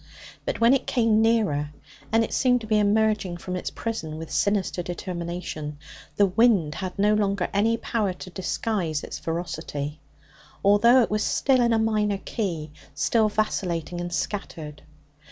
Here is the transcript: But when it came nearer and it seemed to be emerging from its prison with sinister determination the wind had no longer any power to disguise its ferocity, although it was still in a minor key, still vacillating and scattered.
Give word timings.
But 0.45 0.59
when 0.59 0.73
it 0.73 0.87
came 0.87 1.21
nearer 1.21 1.69
and 2.11 2.23
it 2.23 2.33
seemed 2.33 2.61
to 2.61 2.65
be 2.65 2.79
emerging 2.79 3.37
from 3.37 3.55
its 3.55 3.69
prison 3.69 4.17
with 4.17 4.31
sinister 4.31 4.81
determination 4.81 5.77
the 6.15 6.25
wind 6.25 6.73
had 6.73 6.97
no 6.97 7.13
longer 7.13 7.49
any 7.53 7.77
power 7.77 8.11
to 8.13 8.31
disguise 8.31 9.03
its 9.03 9.19
ferocity, 9.19 9.99
although 10.65 11.03
it 11.03 11.11
was 11.11 11.23
still 11.23 11.61
in 11.61 11.71
a 11.71 11.77
minor 11.77 12.17
key, 12.17 12.71
still 12.95 13.29
vacillating 13.29 14.01
and 14.01 14.11
scattered. 14.11 14.81